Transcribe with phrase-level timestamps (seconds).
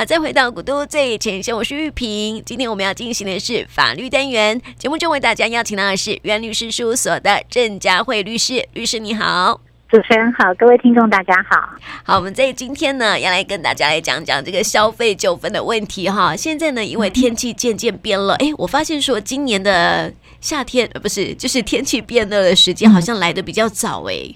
[0.00, 2.42] 好，再回到古都最前线，我是玉萍。
[2.46, 8.66] 今天我们要进行的是法律单元，节目中为大家邀请到的是原律师事务所的郑佳慧律师。
[8.72, 9.60] 律师你好。
[9.90, 11.68] 主持人好，各位听众大家好。
[12.02, 16.34] 好，我们在今天呢，要来跟大家来讲讲这个消费纠纷的问题哈。
[16.34, 20.10] 现在呢，因为天气渐渐变了，哎、嗯，我发现说今年的
[20.40, 24.32] 夏天呃不是，就是天气变热的时间好像来的比较早哎。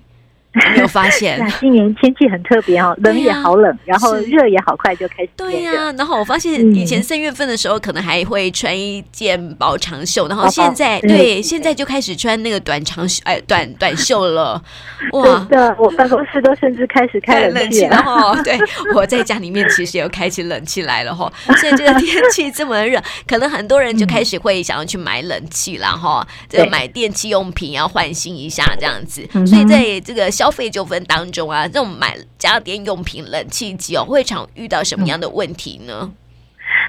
[0.55, 1.39] 有 没有发现？
[1.39, 5.31] 那今年天气很特别哦，冷也好冷，啊、然后热也好快就开始。
[5.37, 14.63] 对呀、啊，然后我发现以前三月份的时候可能还会穿一件薄长袖，然后现在对，现在就开始穿那个短长袖，哎，短短袖了。
[15.13, 18.35] 哇，对的，我办公室都甚至开始开冷气了哈。
[18.43, 18.59] 对，
[18.95, 21.31] 我在家里面其实也有开起冷气来了哈。
[21.57, 29.27] 所以这个天气这么热，可能很多人就开始会想要去买冷气了哈，这个买电器用品要换新一下这样子。
[29.47, 36.01] 所以在这个消费纠纷当中啊，这种买家电用品、冷气机哦，会常遇到什么样的问题呢？
[36.03, 36.13] 嗯、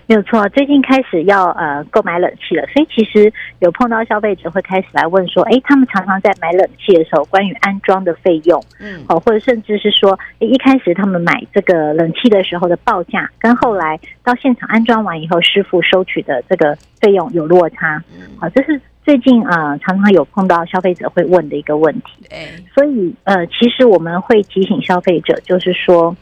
[0.08, 18.82] 没有错，最近开始要呃购买冷气了，所以其实有碰到消费者会开始来问说，哎，他们常常在买冷气的时候，关于安装的费用，嗯，哦，或者甚至是说，一开始他们买这个冷气的时候的报价，跟后来到现场安装完以后，师傅收取的这个费用有落差，嗯，好，这是。
[19.06, 22.26] 最近啊、呃，常常有碰到消费者会问的一个问题，
[22.74, 26.18] 所以呃，其实我们会提醒消费者，就是说，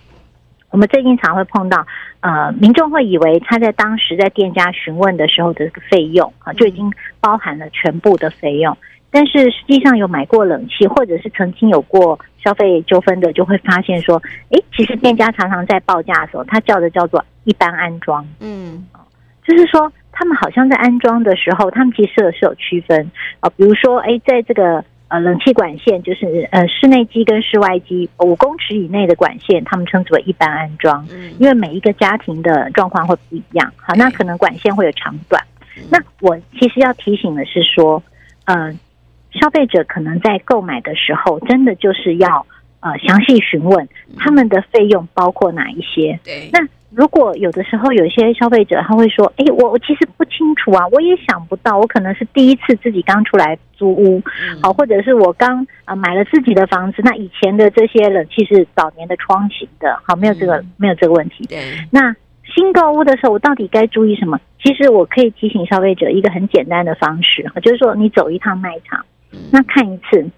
[0.70, 1.88] 我们最近常会碰到
[2.20, 8.78] 呃，民众会以为他在当时在店家询问的时候的这个费用啊，就已经包含了全部的费用，
[9.10, 18.86] 但是实际上有买过冷气或者是曾经有过消费纠纷的，就会发现说，哎，其实店家常常在报价的时候，他叫的叫做一般安装，嗯，
[19.48, 19.90] 就是说。
[20.16, 31.06] 他们好像在安装的时候，他们其实是有区分啊，比如说，哎，在这个呃冷气管线，就是呃室内机跟室外机五公尺以内的管线，他们称之为一般安装，
[31.40, 35.44] 因为每一个家庭的状况会不一样，好，那可能管线会有长短。
[35.90, 38.02] 那我其实要提醒的是说，
[38.46, 38.72] 呃，
[39.32, 42.46] 消费者可能在购买的时候，真的就是要
[42.82, 46.20] 呃详细询问他们的费用包括哪一些。
[46.24, 46.60] 对，那。
[46.96, 54.22] 如果有的时候有些消费者他会说：“哎，我我其实不清楚啊，我也想不到，我可能是第一次自己刚出来租屋，
[54.62, 61.46] 好，或者是我刚啊买了自己的房子，那以前的这些冷气是早年的窗型的，好，没有这个没有这个问题。
[61.48, 61.60] 对，
[61.92, 62.16] 那
[62.56, 64.40] 新购屋的时候，我到底该注意什么？
[64.64, 69.04] 其实我可以提醒消费者一个很简单的方式，就是说你走一趟卖场，
[69.52, 70.30] 那看一次，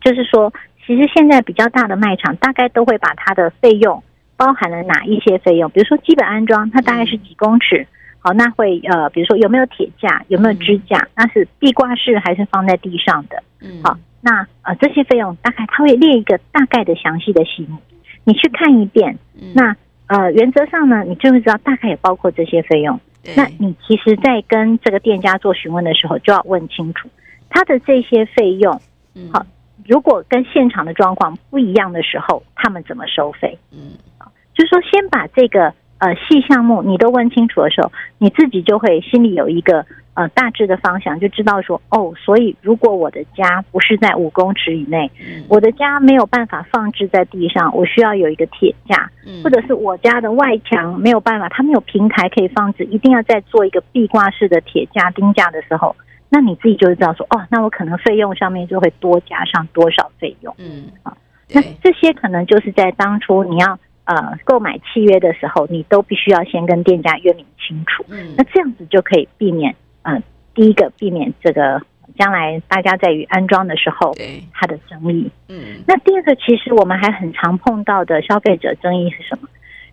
[0.00, 0.52] 就是说，
[0.84, 4.02] 其实现在比较大的卖场大概都会把它的费用。
[4.40, 5.68] 包含了哪一些费用？
[5.70, 7.86] 比如说基本安装，它大概是几公尺？
[8.20, 11.06] 好，那会呃，比如说有没有铁架，有没有支架？
[11.14, 13.42] 那是壁挂式还是放在地上的？
[13.60, 17.76] 嗯，好，那呃这些费用大概它会列一个大概的详细的细目，
[18.24, 19.18] 你去看一遍。
[19.54, 22.98] 那呃原则上呢，你就会知道大概也包括这些费用。
[23.36, 27.10] 那你其实，在跟这个店家做询问的时候，就要问清楚
[27.50, 28.80] 他的这些费用。
[29.30, 29.44] 好，
[29.86, 33.58] 如果跟现场的状况不一样的时候，他们怎么收费？
[33.72, 33.92] 嗯。
[34.60, 45.10] 就是说，先把这个呃细项目你都问清楚的时候，你自己就会心里有一个呃大致的方向，就知道说哦，所以如果我的家不是在五公尺以内，
[45.48, 49.10] 我的家没有办法放置在地上，我需要有一个铁架，
[49.42, 55.96] 或者是我家的外墙没有办法，它没有平台可以放置，一定要再做一个壁挂式的铁架钉架的时候，
[56.28, 61.16] 那你自己就会知道说哦，那我可能费用上面就会多加上多少费用，嗯啊，
[61.48, 63.78] 那这些可能就是在当初你要。
[64.10, 68.04] 呃，购买契约的时候，你都必须要先跟店家约明清楚。
[68.08, 69.72] 嗯，那这样子就可以避免，
[70.02, 70.20] 呃，
[70.52, 71.80] 第一个避免这个
[72.18, 75.30] 将来大家在于安装的时候，对它的争议。
[75.48, 79.48] 嗯，那第二个，其实我们还很常碰到的消费者争议是什么？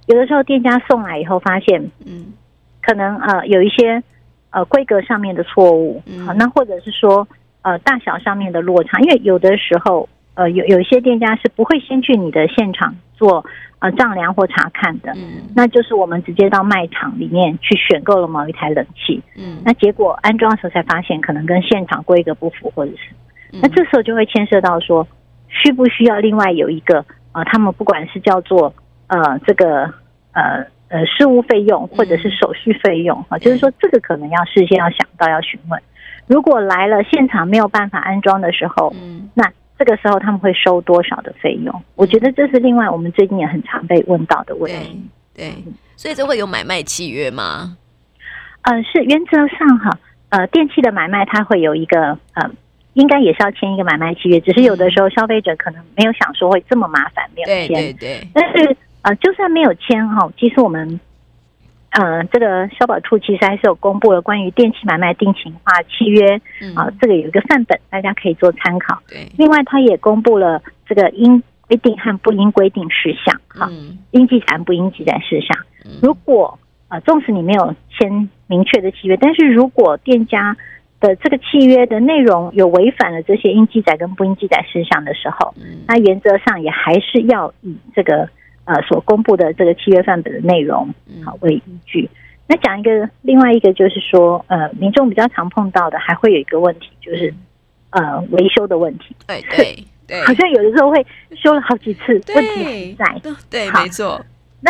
[0.07, 2.33] 有的时候店家送来以后发现，嗯，
[2.81, 4.01] 可能呃有一些
[4.49, 7.27] 呃规格上面的错误，嗯，好，那或者是说
[7.61, 13.45] 呃大小上面的落差，因为有的时候呃有有一些店家是不会先去你的现场做。
[13.79, 23.13] 呃，丈量或查看的，嗯，那就是我们直接到卖场里面去选购了某一台冷气，嗯，那结果安装的时候才发现，可能跟现场规格不符，或者是，
[23.61, 25.07] 那这时候就会牵涉到说，
[25.47, 28.73] 需不需要另外有一个呃，他们不管是叫做
[29.05, 29.83] 呃这个
[30.31, 35.79] 呃呃事务费用，或者是手续费用啊，就是说这个可能要事先要想到要询问，
[36.25, 39.43] 如果来了现场没有办法安装的时候，嗯，那。
[39.77, 41.83] 这个时候他们会收多少的费用？
[41.95, 45.01] 我觉得这是另外我们最近也很常被问到的问题。
[45.33, 45.63] 对，对，
[45.95, 47.77] 所以这会有买卖契约吗？
[48.63, 49.97] 呃，是原则上哈，
[50.29, 52.49] 呃，电器的买卖它会有一个呃，
[52.93, 57.67] 应该也是要签一个买卖契约，只是有的时候消费者可能没有想说会这么麻烦，没有签。
[57.67, 58.27] 对对对。
[58.33, 60.99] 但是呃，就算没有签哈，其实我们
[61.97, 69.01] 呃，这个消保处其实还是有公布了关于电器买卖定型化契约，嗯、啊，这个有一个范本，大家可以做参考。
[69.09, 75.57] 对，另外他也公布了这个应规定和不应规定事项，哈、嗯，应记载不应记载事项。
[75.99, 80.55] 如果啊，纵使你没有签明确的契约，但是如果店家
[80.99, 88.29] 的这个契约的内容有违反了这些应记载跟不应记载事项的时候，嗯、那原则上也还是要以这个。
[88.67, 90.93] 呃，所公布的这个契约范本的内容，
[91.23, 92.09] 好为依据。
[92.47, 97.33] 那讲一个，另外一个就是说，呃，民众比较常碰到的，还会有一个问题，就是
[97.91, 99.15] 呃，维修的问题。
[99.25, 103.31] 对对 对，好像有的时候会修了好几次，问题还在。
[103.49, 104.21] 对，没错。
[104.59, 104.69] 那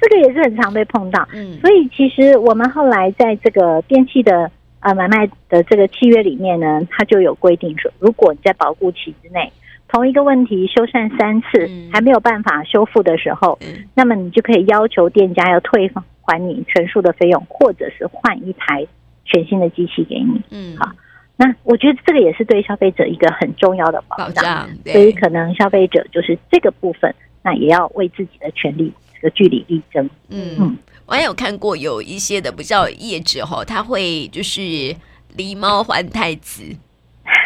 [0.00, 1.26] 这个也是很常被碰到。
[1.32, 4.48] 嗯，所以其实我们后来在这个电器的
[4.78, 9.52] 呃买卖的这个契约里面呢，它就有规定说，如果你在保固期之内。
[9.94, 15.88] 同一个问题修缮三次还没有办法修复的时候，嗯、那么你就可以要求店家要退
[16.22, 18.84] 还你全数的费用，或者是换一台
[19.24, 20.42] 全新的机器给你。
[20.50, 20.90] 嗯，好，
[21.36, 24.26] 那我觉得这个也是对消费者一个很重要的保障。
[24.26, 27.14] 保障，所以可能消费者就是这个部分，
[27.44, 30.04] 那也要为自己的权利这个据理力争。
[30.28, 30.76] 嗯嗯，
[31.06, 34.60] 我还有看过有一些的不叫业者哈，他会就是
[35.36, 36.64] 狸猫换太子。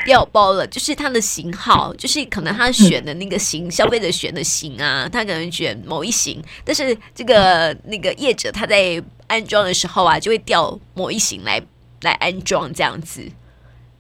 [0.05, 11.61] 掉包了，就是它的型号，就是可能他选的那个型，消费者选的型啊，他可能选某一型，但是这个那个业者他在安装的时候啊，就会调某一型来
[12.03, 13.23] 来安装这样子。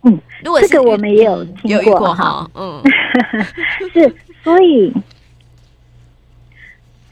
[0.02, 2.82] 嗯，如果这个我们也有听过哈，嗯，
[3.92, 4.14] 是，
[4.44, 4.92] 所以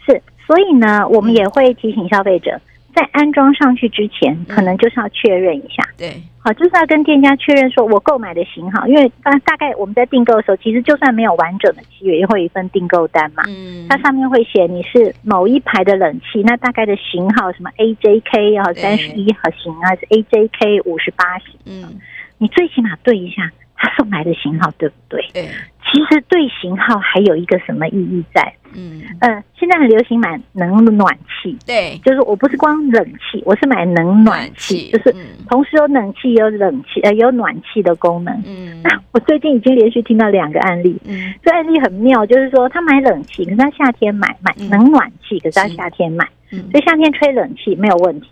[0.06, 2.60] 是，所以呢，我们也会提醒消费者。
[2.96, 5.86] 在安装上去之前，可能就是要确认一下。
[5.90, 13.42] 嗯、对，好，就是要跟店家确认说，我购买的型号，因为大大概我们在订购的时候，其实就算没有完整的契约，也会有一份订购单嘛。
[13.46, 21.54] 嗯，它上面会写你是某一排的冷气，那大概的型号什么 AJK 啊三十一号型啊，还是 AJK 五十八型。
[21.66, 22.00] 嗯，
[22.38, 25.24] 你最起码对一下他送来的型号对不对？
[25.32, 25.48] 对。
[25.92, 28.52] 其实对型号还有一个什么意义在？
[28.74, 35.14] 嗯呃，现在很流行买冷暖气，对，就是我不是光冷气，我是买冷暖气，就是
[35.48, 38.34] 同时有冷气有冷气呃有暖气的功能。
[38.44, 48.28] 嗯，那我最近已经连续听到两个案例，嗯，这案例很妙，就是说他买冷气，可是他夏天买买冷暖气，可是他夏天买，所以夏天吹冷气没有问题，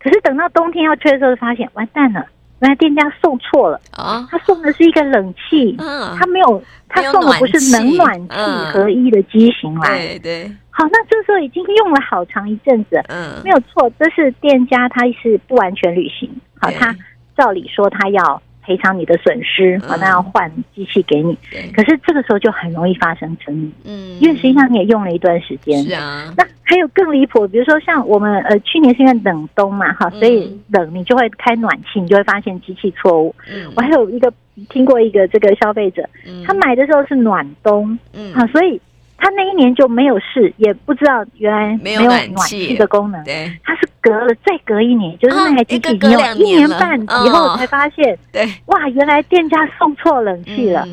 [0.00, 2.26] 可是等到冬天要吹的时候，发现完蛋了。
[2.60, 4.26] 原来店家送错了啊！
[4.30, 8.34] 他送的是一个冷气，嗯，他没有，他送的不是冷暖气
[8.72, 9.98] 合一的机型来。
[9.98, 10.52] 对对。
[10.70, 16.30] 好，那这时候已经用了好长一阵子，嗯，没有错，这是店家他是不完全履行。
[16.60, 16.94] 好，他
[17.36, 18.42] 照理说他要。
[18.70, 21.36] 赔偿你的损失，好，那要换机器给你。
[21.74, 26.32] 可是这个时候就很容易发生争议，嗯，因为实际上你也用了一段时间，是啊。
[26.36, 33.34] 那还有更离谱，比如说像我们呃去年是因为冷冬嘛，哈，所以冷你就会开暖气，你就会发现机器错误。
[33.52, 34.32] 嗯，我还有一个
[34.68, 36.08] 听过一个这个消费者，
[36.46, 38.80] 他买的时候是暖冬，嗯，好，所以。
[39.20, 43.22] 他那一年就没有试，也不知道原来没有暖气的功能。
[43.22, 50.84] 对，他是隔了再隔一年，就是那台机器已经有一年半以后才发现，对，哇，原来店家送错冷气了。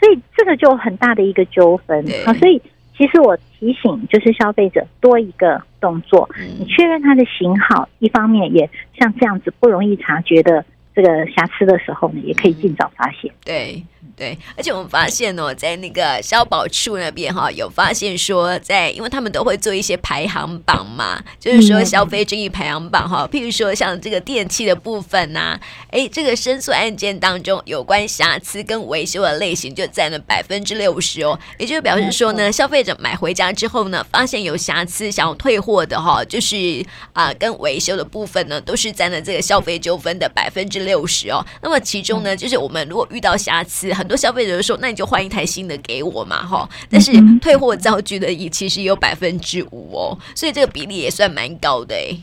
[0.00, 2.04] 所以这个就很大的一个纠纷。
[2.24, 2.62] 好，所以
[2.96, 6.28] 其实我提醒就是消费者多一个动作，
[6.58, 10.64] 你确认它的型号，一方面也像这样子不容易察觉的
[10.94, 13.32] 这个瑕疵的时候呢，也可以尽早发现。
[13.44, 13.82] 对。
[14.16, 41.44] 对，而且我们发现哦，在那个消保处那边哈，有发现说，在因为他们都会做一些排行榜嘛，就是说消费争议排行榜哈，譬如说像这个电器的部分呐、啊，哎，这个申诉案件当中有关瑕疵跟维修的类型就占了百分之六十哦，也就是表示说呢，消费者买回家之后呢，发现有瑕疵想要退货的哈，就是啊跟维修的部分呢，都是占了这个消费纠纷的百分之六十哦。
[41.62, 44.04] 那么其中呢，就是我们如果遇到瑕疵很。
[44.04, 47.10] 多消费者说：“那你就换一台新的给我嘛，哈！”但是
[47.40, 52.14] 退货造句的也其实有百分之五哦，所以这个比例也算蛮高的哎。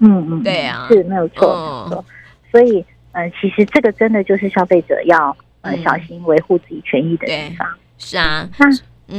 [0.00, 2.04] 嗯嗯，对啊，是没有错，没错。
[2.52, 7.66] 所以呃，其实这个真的就是消费者要呃小心维护自己权益的地方。
[7.96, 8.66] 是啊，那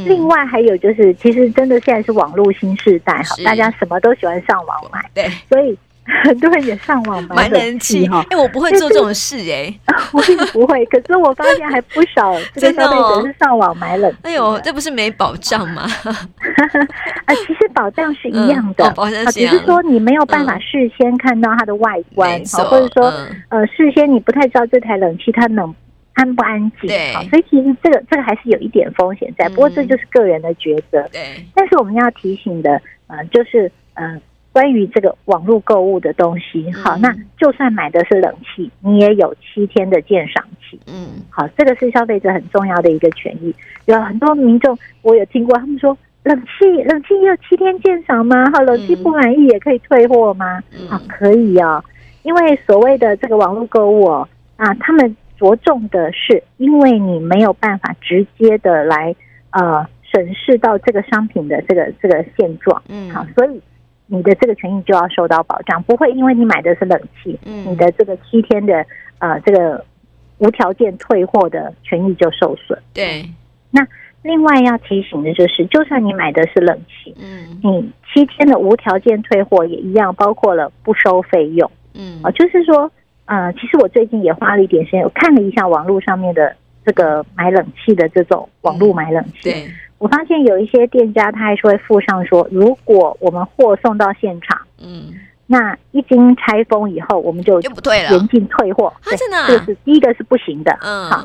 [0.05, 5.75] 另外还有就是，其实真的现在是网络新时代哈，大家什么都喜欢上网买，对，所以。
[6.23, 9.73] 很多人也上网买冷气哈，哎，我不会做这种事哎，
[10.13, 10.85] 我也不会。
[10.87, 14.17] 可是我发现还不少 这个消费者是上网买冷气。
[14.23, 15.83] 哎呦，这不是没保障吗？
[17.25, 22.39] 啊，其实保障是一样的，保障只是说你没有办法事先看到它的外观，
[22.69, 23.11] 或者说
[23.49, 25.73] 呃，事先你不太知道这台冷气它能
[26.13, 26.87] 安不安静。
[26.89, 29.47] 对，所以其实这个这个还是有一点风险在。
[29.49, 31.01] 不过这就是个人的抉择。
[31.11, 34.19] 对，但是我们要提醒的呃，就是呃。
[34.53, 40.77] 关于这个网络购物的东西，好，那就算买的是冷气，你也有七天的鉴赏期。
[40.87, 43.55] 嗯，好，这个是消费者很重要的一个权益。
[43.85, 48.43] 有很多民众，我有听过他们说，冷气冷气也有七天鉴赏吗？
[48.51, 50.61] 好，冷气不满意也可以退货吗？
[50.89, 51.81] 啊，可以啊，
[52.23, 54.27] 因为所谓的这个网络购物哦，
[54.57, 59.15] 啊，他们着重的是，因为你没有办法直接的来
[59.51, 63.61] 呃审视到这个商品的这个这个现状，嗯，好，所以。
[64.13, 68.85] 你的这个权益就要受到保障，不会因为你买的是冷气，嗯，你的这个七天的
[69.19, 69.81] 呃这个
[70.39, 72.77] 无条件退货的权益就受损。
[72.93, 73.23] 对，
[73.69, 73.87] 那
[74.21, 82.91] 另外要提醒的就是，就算你买的是冷气，嗯，你七天的无条件退货也一样，包括了不收费用，嗯，啊，就是说，
[83.27, 86.53] 呃，其实我最近也花了一点时间，我看了一下网络上面的
[86.85, 89.71] 这个买冷气的这种网络买冷气，对。
[90.01, 95.13] 我发现有一些店家，他还是会附上说，如果我们货送到现场，嗯，
[95.45, 98.91] 那一经拆封以后，我们就就不退了，严禁退货。
[99.15, 100.75] 真的，这个是第一个是不行的。
[100.81, 101.23] 嗯，好，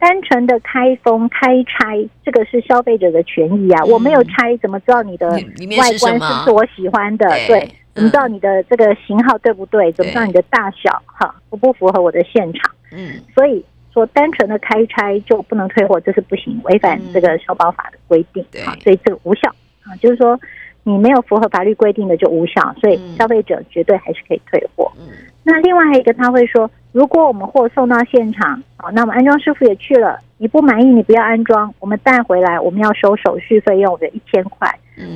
[0.00, 3.84] 单纯的开封开拆，这个是消费者的权益啊。
[3.84, 7.28] 我没有拆，怎么知道你的外观是不是我喜欢的？
[7.46, 9.92] 对，怎么知道你的这个型号对不对？
[9.92, 12.74] 怎么知道你的大小哈符不符合我的现场？
[12.90, 13.64] 嗯，所以。
[13.96, 19.48] 说单纯的开拆就不能退货，这是不行，违反这个消保法的规定啊，所以这个无效
[19.84, 20.38] 啊，就是说
[20.82, 24.92] 你没有符合法律规定的就无效，所以消费者绝对还是可以退货。
[24.98, 25.08] 嗯
[25.48, 34.68] 那另外还有一个他会说，如果我们货送到现场，好，那么安装师傅也去了，你不满意你不要安装，我们带回来我们要收手续费用的一千块。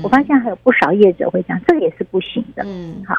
[0.02, 2.62] 我发现还有不少业者会讲，这个也是不行的。
[2.64, 3.16] 嗯，好，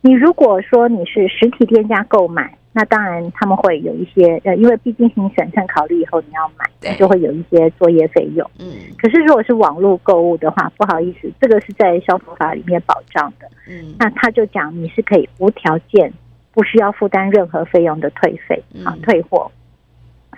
[0.00, 2.52] 你如果说你是实体店家购买。
[2.78, 8.48] 那当然，他们会有一些呃，因为毕竟你审慎考虑以后你要买，就会有一些作业费用。
[8.60, 13.50] 嗯，可是如果是网络购物的话，不好意思，这个是在消保法里面保障的。
[13.68, 16.12] 嗯，那他就讲你是可以无条件，
[16.52, 19.50] 不需要负担任何费用的退费啊，退货。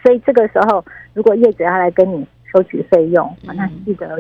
[0.03, 0.83] 所以这个时候，
[1.13, 4.19] 如果业者要来跟你收取费用，那记得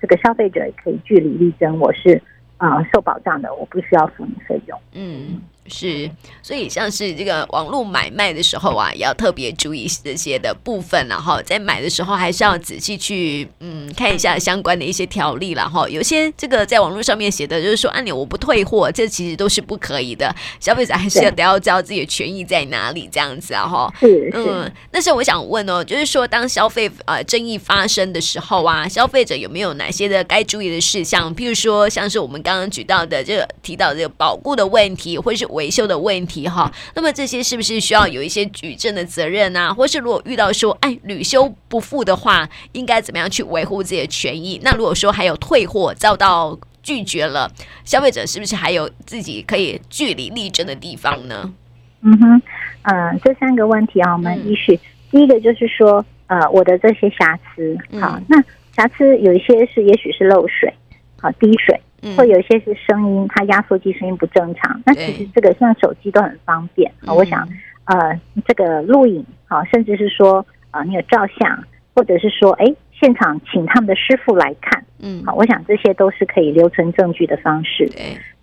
[0.00, 2.20] 这个消费者也可以据理力争，我是
[2.56, 4.76] 啊、呃、受保障的，我不需要付你费用。
[4.92, 5.40] 嗯。
[5.70, 6.10] 是，
[6.42, 23.92] 所以像是这个网络买卖的时候啊，也要特别注意这些的部分，然后在买的时候还是要仔细去嗯看一下相关的一些条例，然后有些这个在网络上面写的就是说按钮我不退货，这其实都是不可以的，消费者还是要得要知道自己的权益在哪里这样子啊哈。
[24.34, 31.34] 嗯，但是我想问哦，就是说当消费呃争议发生的时候啊，消费者有没有哪些的该注意的事项？
[31.36, 39.74] 譬如说像是我们刚刚举到的这个提到这个保固的问题，或是维修的问题哈，那么这些是不是需要有一些举证的责任啊？
[39.74, 44.58] 或是如果遇到说哎屡修不付的话，应该怎么样去维护自己的权益？
[44.64, 47.52] 那如果说还有退货遭到拒绝了，
[47.84, 51.52] 消费者是不是还有自己可以据理力争的地方呢？
[52.00, 52.42] 嗯哼，
[52.82, 58.42] 呃，这三个问题啊，我们依序，第一个就是说，呃，我的这些瑕疵，好，那
[58.74, 60.72] 瑕疵有一些是也许是漏水，
[61.20, 61.78] 好，滴水。
[62.16, 64.80] 会有一些是声音，它压缩机声音不正常。
[64.84, 67.12] 那其实这个像手机都很方便啊。
[67.12, 67.48] 我想，
[67.84, 71.64] 呃，这个录影啊，甚至是说，呃，你有照相，
[71.94, 77.90] 或者是说，哎，现场请他们的师傅来看，嗯，好，我想这些都是可以留存证据的方式。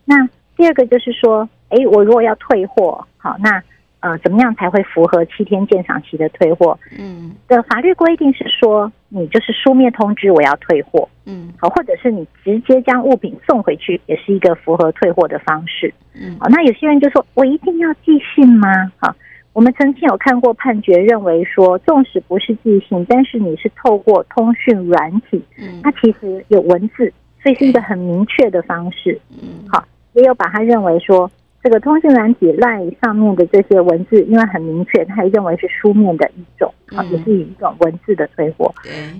[0.05, 3.63] 那第二个就是说，哎，我如果要退货，好，那。
[3.99, 6.77] 呃，怎么样才会符合七天鉴赏期的退货？
[6.99, 15.91] 嗯，的法律规定是说，你就是书面通知我要退货，嗯，好，或者是你直接将物品送回去，也是一个符合退货的方式。
[16.13, 18.67] 嗯，好，那有些人就说，我一定要寄信吗？
[18.97, 19.15] 好，
[19.53, 27.11] 我们曾经有看过判决，认为说，纵使不是寄信，但是你是透过通讯软体，嗯，它其实有文字，
[27.41, 29.19] 所以是一个很明确的方式。
[29.31, 31.29] 嗯，好，也有把它认为说。
[31.63, 38.73] 这个通讯软体 LINE 上面的这些文字，因为很明确，他也认为是书面的一种，啊，也是一种文字的退货。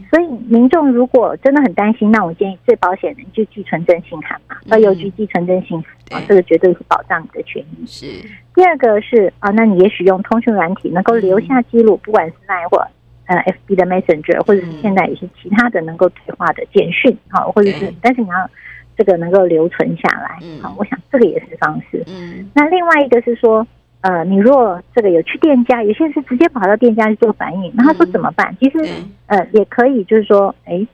[0.09, 5.77] 所以民众如果真的很担心，那我建议最保险的就寄存真信函嘛，到邮局寄存真信
[6.11, 7.85] 啊，这个绝对是保障你的权益。
[7.85, 8.05] 是。
[8.55, 12.77] 第二个是啊，那你也许用通讯软体能够留下记录，不管是 LINE 或
[13.25, 13.35] 呃
[13.67, 18.49] FB 的 Messenger，或者是现在也是其他的能够退化的简讯，好，或者是，但是你要。
[18.97, 22.03] 这个能够留存下来，好，我想这个也是方式。
[22.07, 23.65] 嗯，那另外一个是说，
[24.01, 28.57] 呃，你若这个有去店家，有些人是直接跑到店家去做反映，那他说怎么办？
[28.59, 28.79] 其实，
[29.27, 30.87] 呃，也可以，就是说，哎，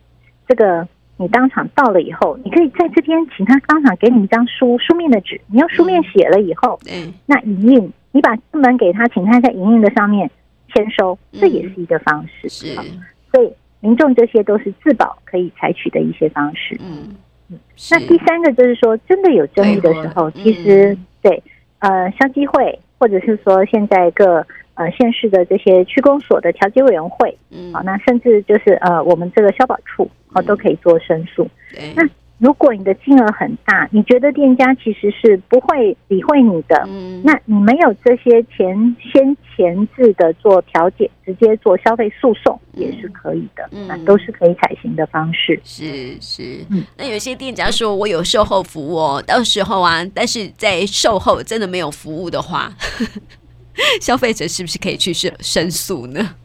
[0.48, 10.30] 这个你当场到了以后，你可以在这边请他当场给你一张书书面的纸，你用书面写了以后，嗯，那影印，你把正本给他，请他在影印的上面
[10.74, 12.50] 签收，这也是一个方式。
[12.50, 12.76] 是，
[13.32, 16.78] 所以民众这些都是自保可以采取的一些方式。
[16.82, 17.16] 嗯。
[17.50, 17.60] 嗯，
[17.92, 21.42] 那第三个就是说，真的有争议的时候，其实对
[21.80, 24.46] 呃消基会或者是说现在各
[24.76, 31.48] 呃县市的这些区公所的调解委员会，嗯，好，那甚至就是呃我们这个消保处，好都可以做申诉。
[31.96, 32.04] 那
[32.44, 45.58] 如果你的金额很大，你觉得店家其实是不会理会你的，嗯，那你没有这些前先前置的做调解，直接做消费诉讼也是可以的，嗯，那都是可以采行的方式。
[45.64, 52.70] 是是，嗯，那有些店家说我有售后服务哦，到时候啊，但是在售后真的没有服务的话，
[54.02, 56.36] 消费者是不是可以去申申诉呢？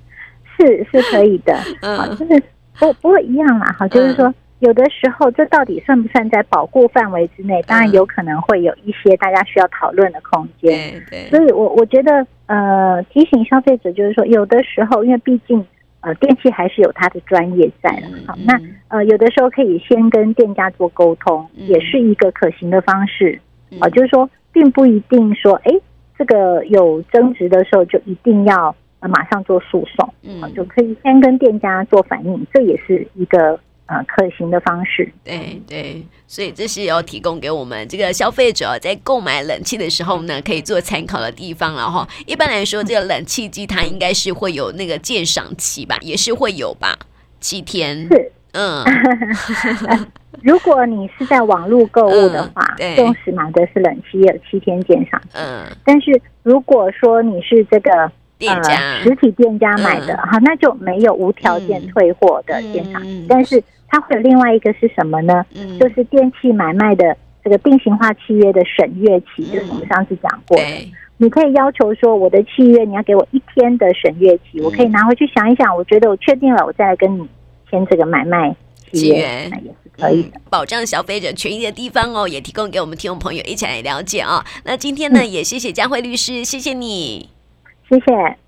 [0.56, 2.40] 是是可以的，嗯，就是
[2.78, 4.32] 不不会一样啦，好，就是说。
[4.60, 7.62] 有的时候，这到底算不算在保护范围之内？
[7.62, 11.00] 当然有可能会有一些大家需要讨论的空间。
[11.08, 15.64] 对，所以我我觉得，呃，提醒消费者就是说，有的时候，因为毕竟，
[16.00, 18.08] 呃，电器还是有它的专业在的。
[18.26, 23.40] 好，那呃，有的时候可以先跟店家做沟通，也是一个可行的方式。
[23.78, 25.72] 啊，就是说，并不一定说，哎，
[26.18, 30.12] 这个有争执的时候就一定要呃马上做诉讼。
[30.24, 33.56] 嗯，就可以先跟店家做反应，这也是一个。
[33.88, 42.06] 呃，可行的方式，对对，所以这是要提供给我们这个消费者在购买冷气的时候呢，可以做参考的地方了哈。
[42.26, 46.98] 一般来说，这个冷气机它应该是会有那个鉴赏期吧，也是会有吧，
[47.40, 48.06] 七天。
[48.08, 48.84] 是，嗯。
[50.42, 52.62] 如果你是在网络购物的话，
[52.94, 55.28] 中时买的是冷气，也有七天鉴赏期。
[55.32, 55.64] 嗯。
[55.86, 58.12] 但是如果说你是这个。
[58.38, 63.26] 店家、呃、实体店家买的哈、嗯，那就没有无条件退货的现场、嗯嗯。
[63.28, 65.44] 但是它会有另外一个是什么呢？
[65.54, 70.64] 嗯、就是电器买卖的这个定型化契约的审阅期，嗯、就是我们上次讲过的。
[71.20, 77.26] 你可以要求说，我的契约你要给我一天的审阅期、嗯，我可以拿回去想一想，我觉得我确定了，我再来跟你
[77.68, 78.54] 签这个买卖
[78.92, 80.38] 契约，那也是可以的。
[80.38, 84.44] 嗯、保障消费者权益的地方哦，也提供给我们听众朋友一起来了解啊、哦。
[84.64, 87.37] 那今天呢，嗯、也谢谢佳慧律师，谢谢你。
[87.88, 88.38] 谢谢。